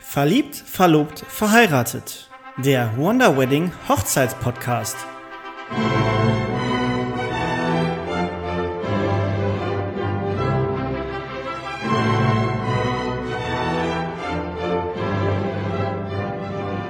[0.00, 2.30] Verliebt, verlobt, verheiratet.
[2.56, 4.96] Der Wonder Wedding Hochzeitspodcast.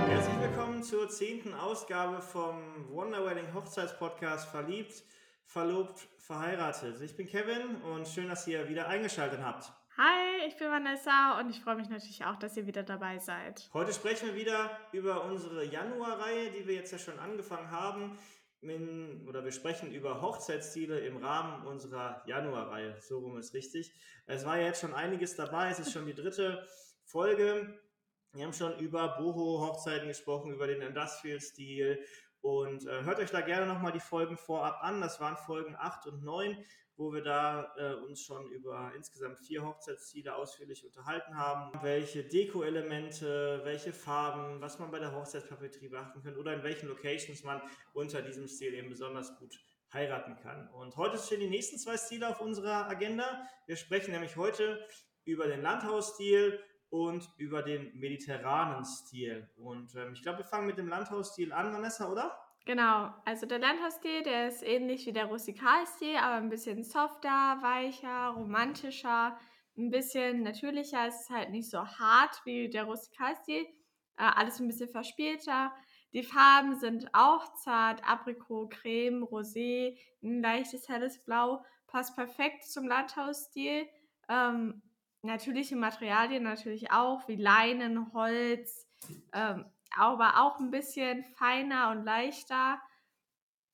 [0.06, 5.02] Herzlich willkommen zur zehnten Ausgabe vom Wonder Wedding Hochzeitspodcast Verliebt,
[5.44, 7.00] verlobt, verheiratet.
[7.00, 9.72] Ich bin Kevin und schön, dass ihr wieder eingeschaltet habt.
[10.00, 13.68] Hi, ich bin Vanessa und ich freue mich natürlich auch, dass ihr wieder dabei seid.
[13.74, 18.16] Heute sprechen wir wieder über unsere Januarreihe, die wir jetzt ja schon angefangen haben.
[18.60, 22.94] In, oder wir sprechen über Hochzeitsziele im Rahmen unserer Januarreihe.
[23.00, 23.92] So rum ist richtig.
[24.26, 25.68] Es war ja jetzt schon einiges dabei.
[25.70, 26.64] Es ist schon die dritte
[27.02, 27.80] Folge.
[28.34, 32.04] Wir haben schon über Boho-Hochzeiten gesprochen, über den Industrial-Stil.
[32.40, 35.00] Und äh, hört euch da gerne nochmal die Folgen vorab an.
[35.00, 36.56] Das waren Folgen 8 und 9
[36.98, 43.60] wo wir da äh, uns schon über insgesamt vier Hochzeitsziele ausführlich unterhalten haben, welche Deko-Elemente,
[43.62, 48.20] welche Farben, was man bei der Hochzeitspapeterie beachten kann oder in welchen Locations man unter
[48.20, 49.60] diesem Stil eben besonders gut
[49.92, 50.68] heiraten kann.
[50.70, 53.48] Und heute stehen die nächsten zwei Stile auf unserer Agenda.
[53.66, 54.84] Wir sprechen nämlich heute
[55.24, 56.58] über den Landhausstil
[56.90, 59.48] und über den mediterranen Stil.
[59.56, 62.36] Und ähm, ich glaube, wir fangen mit dem Landhausstil an, Vanessa, oder?
[62.68, 68.34] Genau, also der Landhausstil, der ist ähnlich wie der Rustikalstil, aber ein bisschen softer, weicher,
[68.36, 69.38] romantischer,
[69.78, 71.06] ein bisschen natürlicher.
[71.06, 73.68] Es ist halt nicht so hart wie der Rustikalstil, äh,
[74.18, 75.72] alles ein bisschen verspielter.
[76.12, 82.86] Die Farben sind auch zart, Aprikot, Creme, Rosé, ein leichtes helles Blau, passt perfekt zum
[82.86, 83.88] Landhausstil.
[84.28, 84.82] Ähm,
[85.22, 88.86] natürliche Materialien natürlich auch, wie Leinen, Holz,
[89.32, 89.64] ähm,
[89.98, 92.80] aber auch ein bisschen feiner und leichter.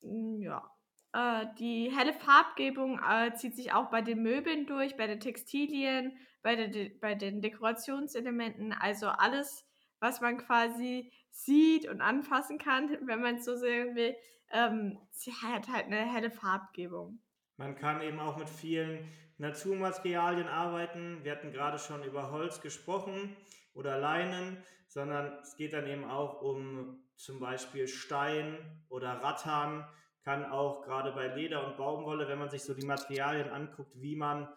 [0.01, 0.71] Hm, ja.
[1.13, 6.17] Äh, die helle Farbgebung äh, zieht sich auch bei den Möbeln durch, bei den Textilien,
[6.41, 8.73] bei, de bei den Dekorationselementen.
[8.73, 9.65] Also alles,
[9.99, 14.15] was man quasi sieht und anfassen kann, wenn man es so sehen will,
[14.51, 17.19] ähm, sie hat halt eine helle Farbgebung.
[17.57, 21.23] Man kann eben auch mit vielen Naturmaterialien arbeiten.
[21.23, 23.35] Wir hatten gerade schon über Holz gesprochen
[23.75, 24.63] oder Leinen
[24.95, 28.57] sondern es geht dann eben auch um zum Beispiel Stein
[28.89, 29.85] oder Rattan,
[30.23, 34.15] kann auch gerade bei Leder und Baumwolle, wenn man sich so die Materialien anguckt, wie
[34.15, 34.47] man,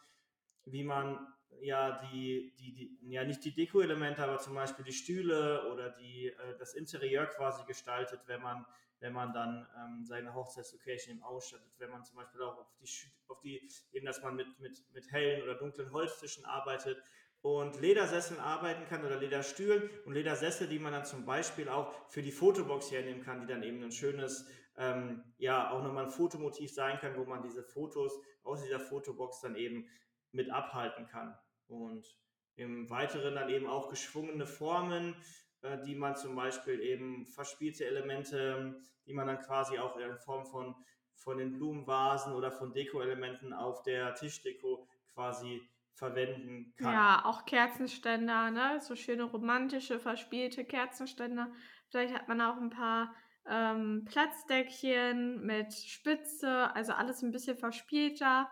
[0.64, 1.26] wie man
[1.60, 6.28] ja die, die, die ja nicht die Deko-Elemente, aber zum Beispiel die Stühle oder die,
[6.28, 8.64] äh, das Interieur quasi gestaltet, wenn man,
[9.00, 12.88] wenn man dann ähm, seine Hochzeitslocation eben ausstattet, wenn man zum Beispiel auch auf die,
[13.26, 17.02] auf die eben, dass man mit, mit, mit hellen oder dunklen Holztischen arbeitet,
[17.42, 22.22] und Ledersesseln arbeiten kann oder Lederstühlen und Ledersessel, die man dann zum Beispiel auch für
[22.22, 26.72] die Fotobox hernehmen kann, die dann eben ein schönes, ähm, ja, auch nochmal ein Fotomotiv
[26.72, 28.12] sein kann, wo man diese Fotos
[28.42, 29.88] aus dieser Fotobox dann eben
[30.32, 31.36] mit abhalten kann.
[31.68, 32.06] Und
[32.56, 35.14] im Weiteren dann eben auch geschwungene Formen,
[35.62, 40.44] äh, die man zum Beispiel eben verspielte Elemente, die man dann quasi auch in Form
[40.44, 40.74] von,
[41.14, 45.62] von den Blumenvasen oder von Deko-Elementen auf der Tischdeko quasi
[45.98, 46.92] verwenden kann.
[46.92, 48.80] Ja, auch Kerzenständer, ne?
[48.80, 51.50] So schöne romantische, verspielte Kerzenständer.
[51.90, 53.14] Vielleicht hat man auch ein paar
[53.46, 58.48] ähm, Platzdeckchen mit Spitze, also alles ein bisschen verspielter.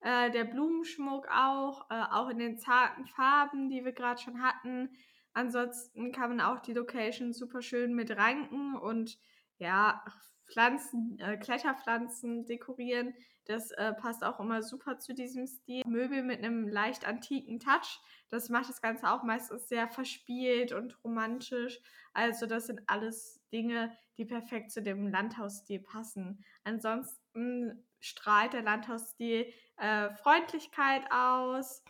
[0.00, 4.90] Äh, der Blumenschmuck auch, äh, auch in den zarten Farben, die wir gerade schon hatten.
[5.32, 9.18] Ansonsten kann man auch die Location super schön mit Ranken und
[9.58, 10.02] ja,
[10.50, 13.14] Pflanzen, äh, Kletterpflanzen dekorieren.
[13.46, 15.82] Das äh, passt auch immer super zu diesem Stil.
[15.86, 18.00] Möbel mit einem leicht antiken Touch.
[18.28, 21.80] Das macht das Ganze auch meistens sehr verspielt und romantisch.
[22.12, 26.44] Also das sind alles Dinge, die perfekt zu dem Landhausstil passen.
[26.64, 31.82] Ansonsten strahlt der Landhausstil äh, Freundlichkeit aus,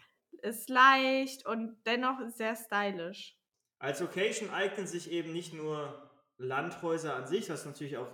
[0.43, 3.37] ist leicht und dennoch sehr stylisch.
[3.79, 8.09] Als Location eignen sich eben nicht nur Landhäuser an sich, was natürlich auch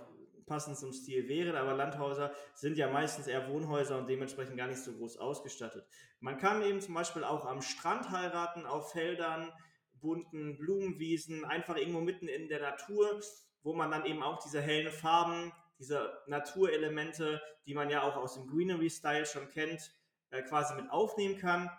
[0.47, 4.81] passend zum Stil wären, aber Landhäuser sind ja meistens eher Wohnhäuser und dementsprechend gar nicht
[4.81, 5.85] so groß ausgestattet.
[6.19, 9.51] Man kann eben zum Beispiel auch am Strand heiraten, auf Feldern,
[9.93, 13.21] bunten Blumenwiesen, einfach irgendwo mitten in der Natur,
[13.61, 18.33] wo man dann eben auch diese hellen Farben, diese Naturelemente, die man ja auch aus
[18.33, 19.91] dem Greenery-Style schon kennt,
[20.29, 21.69] äh, quasi mit aufnehmen kann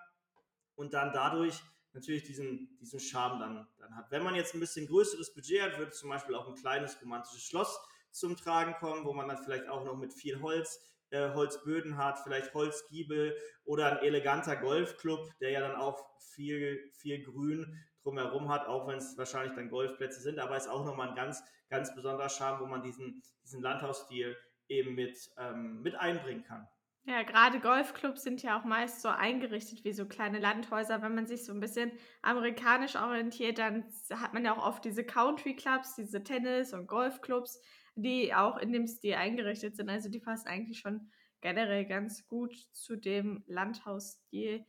[0.74, 4.10] und dann dadurch natürlich diesen, diesen Charme dann, dann hat.
[4.10, 7.42] Wenn man jetzt ein bisschen größeres Budget hat, würde zum Beispiel auch ein kleines romantisches
[7.42, 7.80] Schloss
[8.18, 10.80] zum Tragen kommen, wo man dann vielleicht auch noch mit viel Holz,
[11.10, 16.04] äh, Holzböden hat, vielleicht Holzgiebel oder ein eleganter Golfclub, der ja dann auch
[16.34, 20.84] viel, viel Grün drumherum hat, auch wenn es wahrscheinlich dann Golfplätze sind, aber ist auch
[20.84, 24.36] nochmal ein ganz, ganz besonderer Charme, wo man diesen, diesen Landhausstil
[24.68, 26.66] eben mit, ähm, mit einbringen kann.
[27.08, 31.00] Ja, gerade Golfclubs sind ja auch meist so eingerichtet wie so kleine Landhäuser.
[31.00, 35.04] Wenn man sich so ein bisschen amerikanisch orientiert, dann hat man ja auch oft diese
[35.04, 37.62] Country Clubs, diese Tennis und Golfclubs,
[38.02, 39.88] die auch in dem Stil eingerichtet sind.
[39.90, 41.10] Also, die passen eigentlich schon
[41.40, 44.66] generell ganz gut zu dem Landhausstil.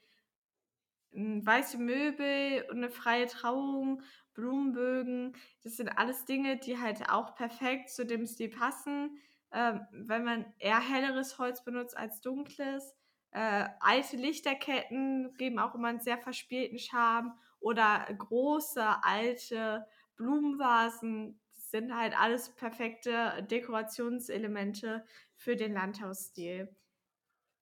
[1.13, 4.03] Hm, weiße Möbel und 'ne freie Trauung,
[4.33, 9.17] Blumenbögen, das sind alles Dinge, die halt auch perfekt zu dem Stil passen,
[9.51, 12.95] ähm, wenn man eher helleres Holz benutzt als dunkles.
[13.31, 21.39] Äh, alte Lichterketten geben auch immer 'n sehr verspielten Charme oder große alte Blumenvasen.
[21.71, 25.05] Sind halt alles perfekte Dekorationselemente
[25.35, 26.75] für den Landhausstil.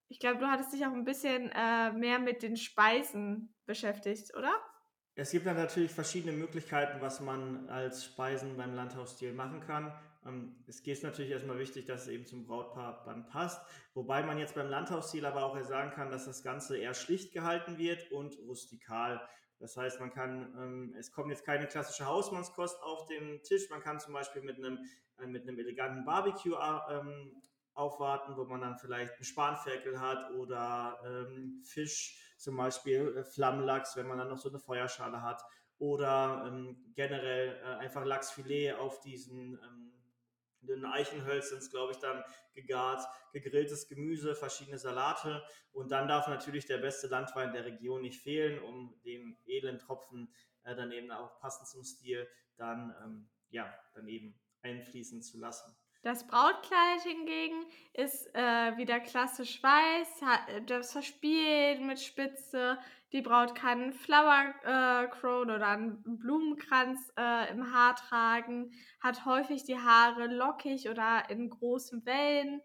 [0.09, 4.53] Ich glaube, du hattest dich auch 'n bisschen, äh, mehr mit den Speisen beschäftigt, oder?
[5.15, 9.91] Es gibt dann natürlich verschiedene Möglichkeiten, was man als Speisen beim Landhausstil machen kann.
[10.25, 13.65] Ähm, es geht natürlich erstmal wichtig, dass es eben zum Brautpaar dann passt.
[13.95, 17.77] Wobei man jetzt beim Landhausstil aber auch sagen kann, dass das Ganze eher schlicht gehalten
[17.79, 19.27] wird und rustikal.
[19.59, 23.69] Das heißt, man kann, ähm, es kommt jetzt keine klassische Hausmannskost auf den Tisch.
[23.69, 24.79] Man kann zum Beispiel mit einem,
[25.19, 27.41] äh, mit einem eleganten Barbecue äh, ähm,
[27.73, 33.95] aufwarten, wo man dann vielleicht einen Spanferkel hat oder ähm, Fisch, zum Beispiel äh, Flammlachs,
[33.95, 35.43] wenn man dann noch so eine Feuerschale hat
[35.79, 39.59] oder ähm, generell äh, einfach Lachsfilet auf diesen
[40.61, 42.23] dünnen Eichenhölzern, glaube ich, dann
[42.53, 48.21] gegart, gegrilltes Gemüse, verschiedene Salate und dann darf natürlich der beste Landwein der Region nicht
[48.21, 50.33] fehlen, um den edlen Tropfen
[50.63, 52.27] äh, dann eben auch passend zum Stil
[52.57, 55.75] dann ähm, ja dann eben einfließen zu lassen.
[56.03, 62.77] Das Brautkleid hingegen ist, äh, wieder klassisch weiß, hat äh, das verspielt mit Spitze.
[63.13, 69.63] Die Braut kann Flower, äh, Crown oder einen Blumenkranz, äh, im Haar tragen, hat häufig
[69.63, 72.61] die Haare lockig oder in großen Wellen.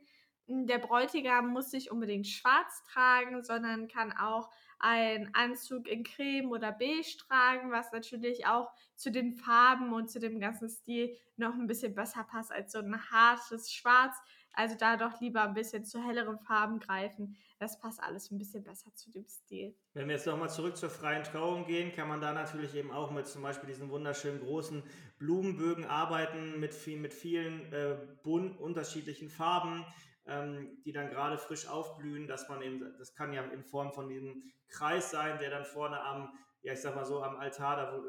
[0.49, 4.51] Der Bräutigam muss nicht unbedingt schwarz tragen, sondern kann auch
[4.81, 10.19] einen Anzug in Creme oder Beige tragen, was natürlich auch zu den Farben und zu
[10.19, 14.17] dem ganzen Stil noch ein bisschen besser passt als so ein hartes Schwarz.
[14.53, 17.37] Also da doch lieber ein bisschen zu helleren Farben greifen.
[17.59, 19.75] Das passt alles ein bisschen besser zu dem Stil.
[19.95, 23.11] Wenn wir jetzt nochmal zurück zur freien Trauung gehen, kann man da natürlich eben auch
[23.11, 24.83] mit zum Beispiel diesen wunderschönen großen
[25.19, 29.85] Blumenbögen arbeiten, mit, viel, mit vielen äh, bunt unterschiedlichen Farben
[30.27, 34.09] ähm, die dann gerade frisch aufblühen, dass man eben, das kann ja in Form von
[34.09, 36.33] diesem Kreis sein, der dann vorne am,
[36.63, 38.05] ja ich sag mal so, am Altar da wo,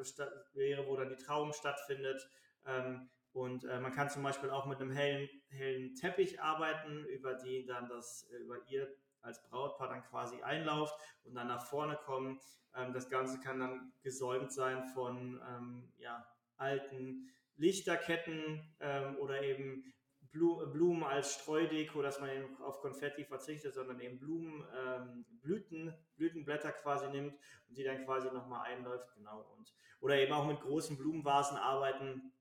[0.54, 2.28] wäre, wo dann die Trauung stattfindet.
[2.66, 7.34] Ähm, und äh, man kann zum Beispiel auch mit einem hellen, hellen Teppich arbeiten, über
[7.34, 8.88] die dann das, äh, über ihr
[9.22, 10.94] als Brautpaar dann quasi einlauft
[11.24, 12.40] und dann nach vorne kommen.
[12.76, 16.26] Ähm, das Ganze kann dann gesäumt sein von ähm, ja,
[16.58, 19.94] alten Lichterketten ähm, oder eben
[20.32, 26.72] Blumen als Streudeko, dass man eben auf Konfetti verzichtet, sondern eben Blumen, ähm, Blüten, Blütenblätter
[26.72, 27.36] quasi nimmt
[27.68, 29.42] und die dann quasi nochmal einläuft, genau.
[29.56, 29.72] Und,
[30.02, 32.34] oder eben auch mit großen Blumenvasen arbeiten,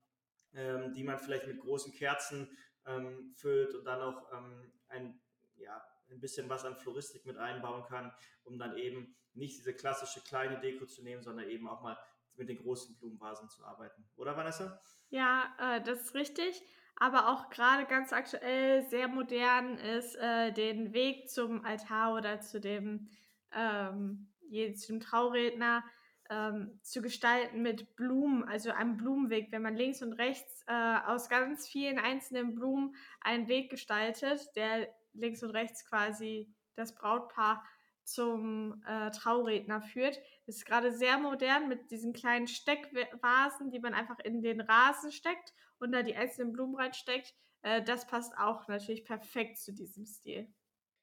[0.53, 2.49] ähm, die man vielleicht mit großen Kerzen
[2.85, 5.21] ähm, füllt und dann auch ähm, ein,
[5.55, 8.11] ja, ein bisschen was an Floristik mit einbauen kann,
[8.43, 11.97] um dann eben nicht diese klassische kleine Deko zu nehmen, sondern eben auch mal
[12.35, 14.05] mit den großen Blumenvasen zu arbeiten.
[14.15, 14.79] Oder Vanessa?
[15.09, 16.63] Ja, äh, das ist richtig
[16.95, 22.59] aber auch gerade ganz aktuell sehr modern ist, äh, den Weg zum Altar oder zu
[22.59, 23.09] dem,
[23.51, 24.29] ähm,
[24.75, 25.83] zu dem Trauredner
[26.29, 31.29] ähm, zu gestalten mit Blumen, also einem Blumenweg, wenn man links und rechts äh, aus
[31.29, 37.63] ganz vielen einzelnen Blumen einen Weg gestaltet, der links und rechts quasi das Brautpaar
[38.03, 40.19] zum äh, Trauredner führt.
[40.45, 45.53] Ist gerade sehr modern mit diesen kleinen Steckvasen, die man einfach in den Rasen steckt
[45.79, 47.33] und da die einzelnen Blumen reinsteckt.
[47.61, 50.53] Äh, das passt auch natürlich perfekt zu diesem Stil.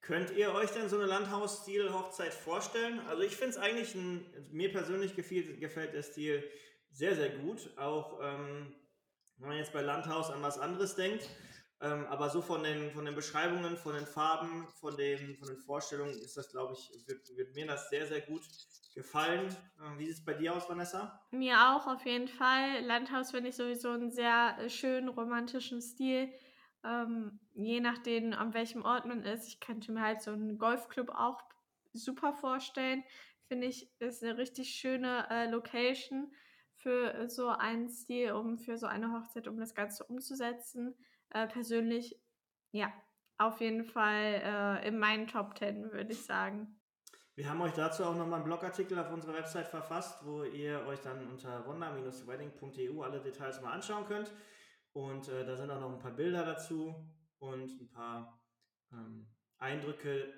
[0.01, 2.99] Könnt ihr euch denn so eine Landhausstil-Hochzeit vorstellen?
[3.07, 6.43] Also ich finde es eigentlich, ein, mir persönlich gefällt, gefällt der Stil
[6.91, 7.69] sehr, sehr gut.
[7.77, 8.75] Auch ähm,
[9.37, 11.29] wenn man jetzt bei Landhaus an was anderes denkt.
[11.81, 15.57] Ähm, aber so von den, von den Beschreibungen, von den Farben, von den, von den
[15.57, 18.41] Vorstellungen ist das, glaube ich, wird, wird mir das sehr, sehr gut
[18.93, 19.55] gefallen.
[19.83, 21.19] Ähm, wie sieht es bei dir aus, Vanessa?
[21.31, 22.81] Mir auch auf jeden Fall.
[22.83, 26.31] Landhaus finde ich sowieso einen sehr äh, schönen romantischen Stil.
[26.83, 29.47] Ähm, je nachdem, an welchem Ort man ist.
[29.47, 31.41] Ich könnte mir halt so einen Golfclub auch
[31.93, 33.03] super vorstellen.
[33.47, 36.33] Finde ich, ist eine richtig schöne äh, Location
[36.75, 40.95] für so einen Stil, um für so eine Hochzeit, um das Ganze umzusetzen
[41.33, 42.19] äh, persönlich,
[42.71, 42.91] ja,
[43.37, 46.79] auf jeden Fall äh, in meinen Top 10, würde ich sagen.
[47.35, 50.99] Wir haben euch dazu auch nochmal einen Blogartikel auf unserer Website verfasst, wo ihr euch
[50.99, 54.31] dann unter wonder-wedding.eu alle Details mal anschauen könnt.
[54.93, 56.95] Und äh, da sind auch noch ein paar Bilder dazu
[57.39, 58.41] und ein paar
[58.91, 60.33] ähm, Eindrücke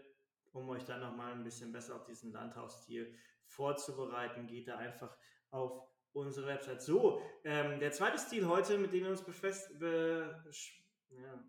[0.53, 3.13] um euch dann nochmal ein bisschen besser auf diesen Landhausstil
[3.45, 5.15] vorzubereiten, geht da einfach
[5.49, 6.81] auf unsere Website.
[6.81, 10.43] So, ähm, der zweite Stil heute, mit dem wir uns befest, be,
[11.09, 11.43] ja.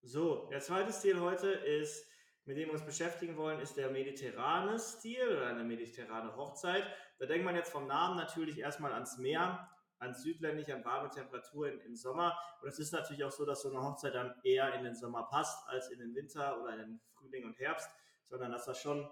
[0.00, 2.08] So, der zweite Stil heute ist,
[2.44, 6.84] mit dem wir uns beschäftigen wollen, ist der mediterrane Stil oder eine mediterrane Hochzeit.
[7.18, 9.70] Da denkt man jetzt vom Namen natürlich erstmal ans Meer,
[10.02, 12.36] ans südländisch, an warme Temperaturen im Sommer.
[12.60, 15.24] Und es ist natürlich auch so, dass so eine Hochzeit dann eher in den Sommer
[15.24, 17.88] passt als in den Winter oder in den Frühling und Herbst,
[18.24, 19.08] sondern dass das schon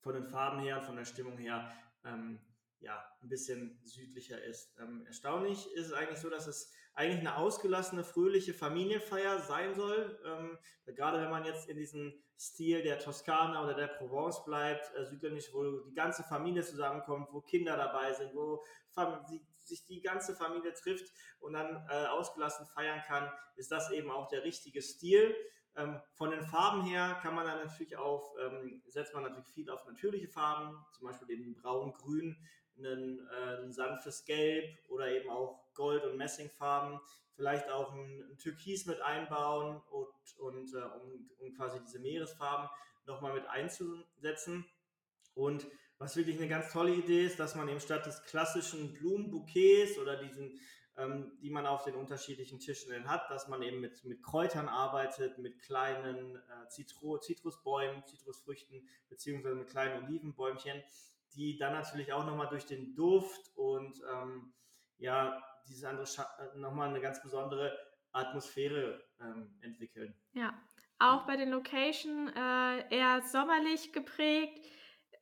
[0.00, 1.72] von den Farben her, von der Stimmung her
[2.04, 2.40] ähm,
[2.80, 4.76] ja, ein bisschen südlicher ist.
[4.80, 10.20] Ähm, erstaunlich ist es eigentlich so, dass es eigentlich eine ausgelassene, fröhliche Familienfeier sein soll.
[10.24, 10.58] Ähm,
[10.94, 15.52] gerade wenn man jetzt in diesem Stil der Toskana oder der Provence bleibt, äh, südländisch,
[15.52, 18.62] wo die ganze Familie zusammenkommt, wo Kinder dabei sind, wo
[19.64, 24.28] sich die ganze Familie trifft und dann äh, ausgelassen feiern kann, ist das eben auch
[24.28, 25.34] der richtige Stil.
[25.74, 29.70] Ähm, von den Farben her kann man dann natürlich auf, ähm, setzt man natürlich viel
[29.70, 32.36] auf natürliche Farben, zum Beispiel eben braun, grün,
[32.78, 37.00] ein, äh, ein sanftes Gelb oder eben auch Gold- und Messingfarben,
[37.34, 42.68] vielleicht auch ein, ein Türkis mit einbauen und, und äh, um, um quasi diese Meeresfarben
[43.06, 44.66] nochmal mit einzusetzen.
[45.34, 45.66] Und
[46.02, 50.16] was wirklich eine ganz tolle Idee ist, dass man eben statt des klassischen Blumenbouquets oder
[50.16, 50.58] diesen,
[50.96, 55.38] ähm, die man auf den unterschiedlichen Tischen hat, dass man eben mit, mit Kräutern arbeitet,
[55.38, 60.82] mit kleinen äh, Zitro Zitrusbäumen, Zitrusfrüchten, beziehungsweise mit kleinen Olivenbäumchen,
[61.34, 64.52] die dann natürlich auch nochmal durch den Duft und ähm,
[64.98, 67.78] ja, diese andere äh, nochmal eine ganz besondere
[68.10, 70.14] Atmosphäre ähm, entwickeln.
[70.32, 70.52] Ja,
[70.98, 74.66] auch bei den Location äh, eher sommerlich geprägt.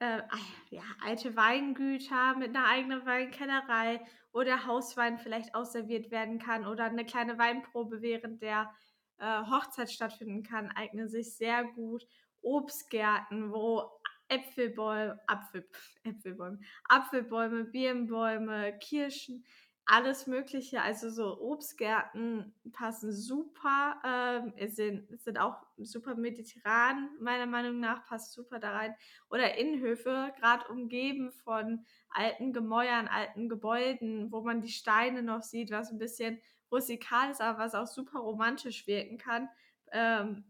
[0.01, 0.23] Äh,
[0.71, 4.01] ja, alte Weingüter mit einer eigenen Weinkellerei
[4.33, 8.75] oder Hauswein vielleicht ausserviert werden kann oder eine kleine Weinprobe während der
[9.19, 12.07] äh, Hochzeit stattfinden kann, eignen sich sehr gut.
[12.41, 13.91] Obstgärten, wo
[14.29, 15.69] Äpfelbäume, Apfel,
[16.05, 19.45] Äpfelbäume, Apfelbäume, Birnbäume, Kirschen,
[19.91, 20.81] alles Mögliche.
[20.83, 28.33] Also so Obstgärten passen super, ähm, sind, sind auch super mediterran, meiner Meinung nach, passt
[28.33, 28.95] super da rein.
[29.31, 35.73] Oder Innenhöfe, gerade umgeben von alten Gemäuern, alten Gebäuden, wo man die Steine noch sieht,
[35.73, 39.49] was ein bisschen rustikal ist, aber was auch super romantisch wirken kann.
[39.91, 40.45] Ähm,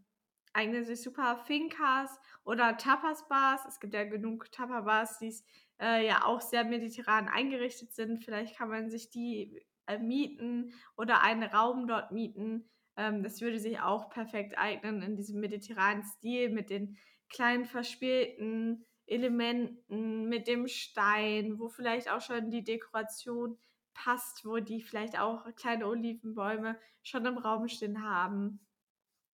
[0.53, 3.65] eignen sich super Fincas oder Tapas-Bars.
[3.67, 5.33] Es gibt ja genug Tapas-Bars, die
[5.81, 8.23] äh, ja auch sehr mediterran eingerichtet sind.
[8.23, 12.69] Vielleicht kann man sich die äh, mieten oder einen Raum dort mieten.
[12.95, 16.97] Ähm, das würde sich auch perfekt eignen in diesem mediterranen Stil mit den
[17.29, 23.57] kleinen verspielten Elementen, mit dem Stein, wo vielleicht auch schon die Dekoration
[23.93, 28.65] passt, wo die vielleicht auch kleine Olivenbäume schon im Raum stehen haben.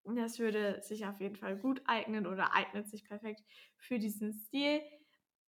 [0.03, 3.43] Das würde sich auf jeden Fall gut eignen oder eignet sich perfekt
[3.77, 4.81] für diesen Stil.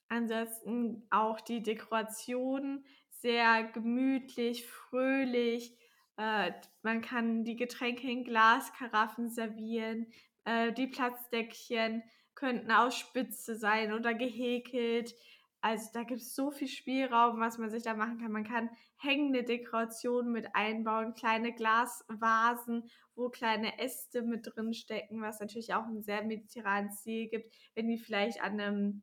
[0.09, 5.77] Ansonsten auch die Dekoration sehr gemütlich, fröhlich.
[6.17, 10.07] Äh, man kann die Getränke in Glaskaraffen servieren.
[10.45, 12.03] Äh, die Platzdeckchen
[12.35, 15.15] könnten aus Spitze sein oder gehäkelt.
[15.61, 18.31] Also da gibt es so viel Spielraum, was man sich da machen kann.
[18.31, 25.41] Man kann hängende Dekorationen mit einbauen, kleine Glasvasen, wo kleine Äste mit drin stecken, was
[25.41, 29.03] natürlich auch einen sehr mediterranen Stil gibt, wenn die vielleicht an einem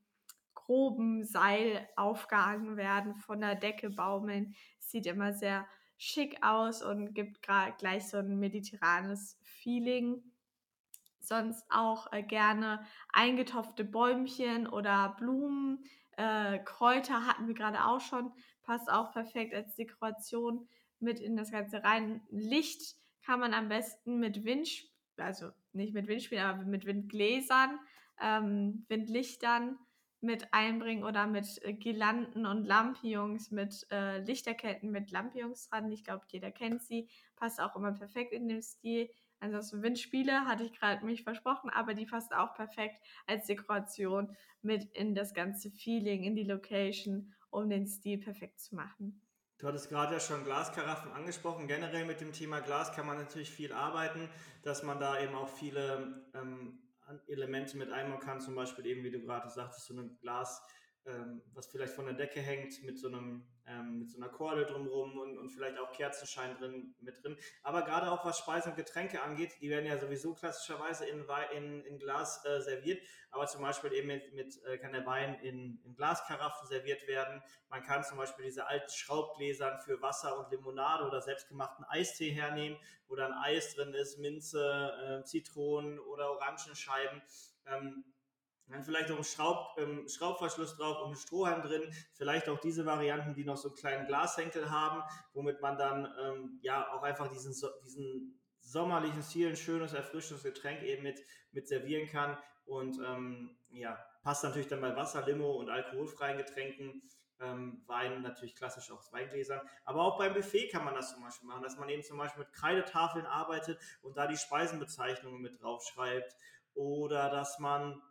[0.66, 4.56] groben Seil aufgehangen werden, von der Decke baumeln.
[4.80, 5.68] Sieht immer sehr
[5.98, 7.42] schick aus und gibt
[7.78, 10.22] gleich so ein mediterranes Feeling
[11.28, 15.84] sonst auch äh, gerne eingetopfte Bäumchen oder Blumen,
[16.18, 18.32] äh, Kräuter hatten wir gerade auch schon,
[18.64, 20.68] passt auch perfekt als Dekoration
[21.00, 22.22] mit in das Ganze rein.
[22.30, 22.96] Licht
[23.26, 24.70] kann man am besten mit Wind,
[25.18, 27.80] also nicht mit Windspielen, aber mit Windgläsern,
[28.22, 29.78] ähm, Windlichtern
[30.22, 35.92] mit einbringen oder mit äh, Girlanden und Lampions, mit äh, Lichterketten mit Lampions dran.
[35.92, 37.10] Ich glaube, jeder kennt sie.
[37.36, 39.10] Passt auch immer perfekt in dem Stil.
[39.40, 44.86] Ansonsten Windspiele hatte ich gerade mich versprochen, aber die passt auch perfekt als Dekoration mit
[44.94, 49.22] in das ganze Feeling, in die Location, um den Stil perfekt zu machen.
[49.58, 51.68] Du hattest gerade ja schon Glaskaraffen angesprochen.
[51.68, 54.30] Generell mit dem Thema Glas kann man natürlich viel arbeiten,
[54.64, 56.80] dass man da eben auch viele ähm,
[57.28, 58.42] Elemente mit einbauen kann.
[58.42, 60.62] Zum Beispiel eben, wie du gerade sagtest, so ein Glas
[61.08, 64.66] ähm, was vielleicht von der Decke hängt, mit so, einem, ähm, mit so einer Kordel
[64.66, 67.38] drumherum und, und vielleicht auch Kerzenschein drin, mit drin.
[67.62, 71.84] Aber gerade auch was Speisen und Getränke angeht, die werden ja sowieso klassischerweise in, in,
[71.86, 75.80] in Glas äh, serviert, aber zum Beispiel eben mit, mit äh, kann der Wein in,
[75.84, 77.44] in Glaskaraffen serviert werden.
[77.70, 82.80] Man kann zum Beispiel diese alten Schraubgläsern für Wasser und Limonade oder selbstgemachten Eistee hernehmen,
[83.08, 87.22] wo dann Eis drin ist, Minze, äh, Zitronen oder Orangenscheiben.
[87.68, 88.04] Ähm,
[88.68, 91.84] Dann vielleicht noch ein Schraub, ähm, Schraubverschluss drauf und ein Strohhalm drin.
[92.14, 95.04] Vielleicht auch diese Varianten, die noch so einen kleinen Glashenkel haben,
[95.34, 97.54] womit man dann ähm, ja auch einfach diesen,
[97.84, 101.20] diesen sommerlichen Stil, ein schönes, erfrischendes Getränk eben mit,
[101.52, 102.38] mit servieren kann.
[102.66, 107.04] Und ähm, ja, passt natürlich dann bei Wasser, Limo und alkoholfreien Getränken.
[107.40, 109.62] Ähm, Wein natürlich klassisch aus Weingläsern.
[109.84, 112.44] Aber auch beim Buffet kann man das zum Beispiel machen, dass man eben zum Beispiel
[112.46, 116.36] mit Kreidetafeln arbeitet und da die Speisenbezeichnungen mit draufschreibt.
[116.74, 118.02] Oder dass man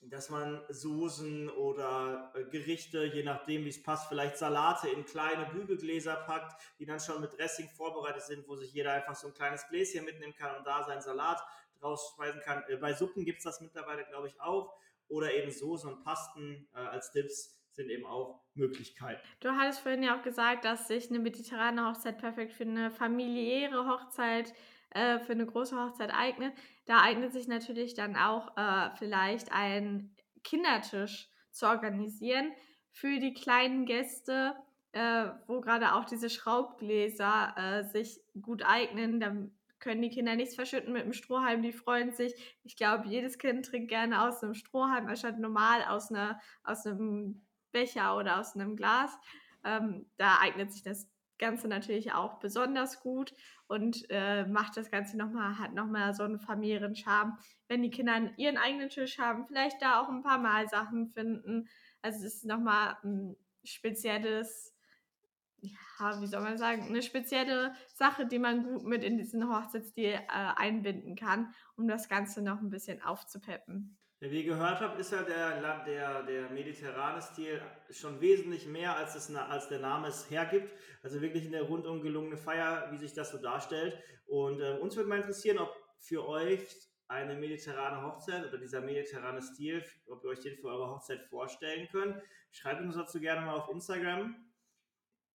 [0.00, 5.46] dass man Soßen oder äh, Gerichte, je nachdem wie es passt, vielleicht Salate in kleine
[5.46, 9.34] Bügelgläser packt, die dann schon mit Dressing vorbereitet sind, wo sich jeder einfach so ein
[9.34, 11.40] kleines Gläschen mitnehmen kann und da seinen Salat
[11.80, 12.62] draus speisen kann.
[12.68, 14.74] Äh, bei Suppen gibt es das mittlerweile, glaube ich, auch.
[15.08, 19.20] Oder eben Soßen und Pasten äh, als Dips sind eben auch Möglichkeiten.
[19.40, 23.86] Du hattest vorhin ja auch gesagt, dass sich eine mediterrane Hochzeit perfekt für eine familiäre
[23.86, 24.52] Hochzeit,
[24.90, 26.52] äh, für eine große Hochzeit eignet.
[26.86, 30.14] Da eignet sich natürlich dann auch äh, vielleicht ein
[30.44, 32.52] Kindertisch zu organisieren
[32.92, 34.54] für die kleinen Gäste,
[34.92, 39.20] äh, wo gerade auch diese Schraubgläser äh, sich gut eignen.
[39.20, 39.36] Da
[39.78, 42.34] können die Kinder nichts verschütten mit dem Strohhalm, die freuen sich.
[42.64, 47.42] Ich glaube, jedes Kind trinkt gerne aus einem Strohhalm, anstatt normal aus, einer, aus einem
[47.72, 49.16] Becher oder aus einem Glas.
[49.64, 53.32] Ähm, da eignet sich das Ganze natürlich auch besonders gut
[53.68, 57.38] und äh, macht das Ganze nochmal, hat nochmal so einen familiären Charme.
[57.68, 61.68] Wenn die Kinder ihren eigenen Tisch haben, vielleicht da auch ein paar Malsachen finden.
[62.02, 64.74] Also es ist nochmal ein spezielles,
[65.60, 70.14] ja, wie soll man sagen, eine spezielle Sache, die man gut mit in diesen Hochzeitsstil
[70.14, 73.98] äh, einbinden kann, um das Ganze noch ein bisschen aufzupeppen.
[74.20, 78.96] Ja, wie ihr gehört habt, ist ja der, der, der mediterrane Stil schon wesentlich mehr,
[78.96, 80.72] als, es, als der Name es hergibt.
[81.04, 83.96] Also wirklich eine rundum gelungene Feier, wie sich das so darstellt.
[84.26, 86.66] Und äh, uns würde mal interessieren, ob für euch
[87.06, 91.86] eine mediterrane Hochzeit oder dieser mediterrane Stil, ob ihr euch den für eure Hochzeit vorstellen
[91.88, 92.20] könnt.
[92.50, 94.34] Schreibt uns dazu gerne mal auf Instagram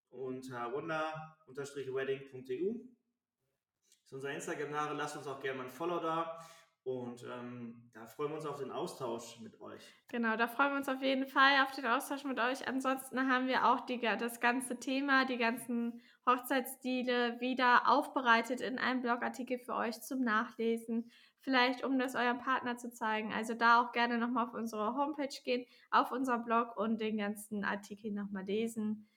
[0.10, 2.74] unter wunder-wedding.eu.
[4.02, 4.96] Das ist unser Instagram-Name.
[4.96, 6.38] Lasst uns auch gerne mal ein Follow da.
[6.84, 9.82] Und ähm, da freuen wir uns auf den Austausch mit euch.
[10.10, 12.68] Genau, da freuen wir uns auf jeden Fall auf den Austausch mit euch.
[12.68, 19.02] Ansonsten haben wir auch die, das ganze Thema, die ganzen Hochzeitsstile wieder aufbereitet in einem
[19.02, 21.10] Blogartikel für euch zum Nachlesen.
[21.40, 23.32] Vielleicht, um das eurem Partner zu zeigen.
[23.32, 27.64] Also da auch gerne nochmal auf unsere Homepage gehen, auf unser Blog und den ganzen
[27.64, 29.08] Artikel nochmal lesen.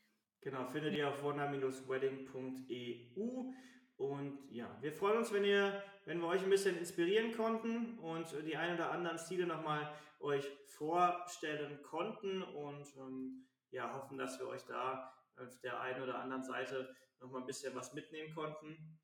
[0.41, 3.53] Genau, findet ihr auf wonder-wedding.eu.
[3.97, 8.27] Und ja, wir freuen uns, wenn, ihr, wenn wir euch ein bisschen inspirieren konnten und
[8.47, 14.49] die ein oder anderen Stile nochmal euch vorstellen konnten und ähm, ja, hoffen, dass wir
[14.49, 18.99] euch da auf der einen oder anderen Seite nochmal ein bisschen was mitnehmen konnten.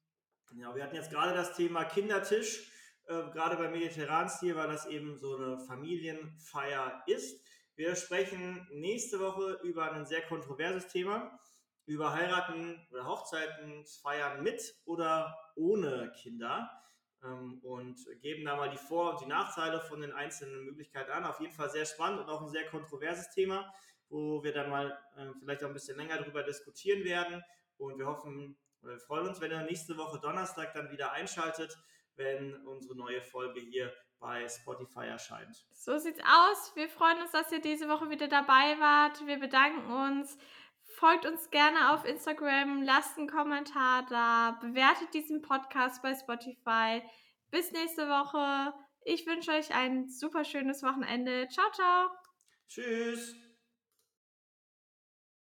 [0.55, 2.71] Ja, wir hatten jetzt gerade das Thema Kindertisch.
[3.07, 7.43] Äh, gerade beim mediterranen Stil, weil das eben so eine Familienfeier ist.
[7.75, 11.41] Wir sprechen nächste Woche über ein sehr kontroverses Thema
[11.87, 16.71] über Heiraten oder Hochzeiten feiern mit oder ohne Kinder
[17.25, 21.25] ähm, und geben da mal die Vor- und die Nachteile von den einzelnen Möglichkeiten an.
[21.25, 23.73] Auf jeden Fall sehr spannend und auch ein sehr kontroverses Thema,
[24.09, 27.43] wo wir dann mal äh, vielleicht auch ein bisschen länger darüber diskutieren werden.
[27.79, 31.77] Und wir hoffen, wir freuen uns, wenn ihr nächste Woche Donnerstag dann wieder einschaltet,
[32.15, 35.67] wenn unsere neue Folge hier bei Spotify erscheint.
[35.73, 36.73] So sieht's aus.
[36.77, 39.27] Wir freuen uns, dass ihr diese Woche wieder dabei wart.
[39.27, 40.39] Wir bedanken uns
[40.97, 47.03] folgt uns gerne auf Instagram, lasst einen Kommentar da, bewertet diesen Podcast bei Spotify.
[47.51, 48.73] Bis nächste Woche.
[49.05, 51.49] Ich wünsche euch ein super schönes Wochenende.
[51.49, 52.09] Ciao, ciao.
[52.69, 53.52] Tschüss.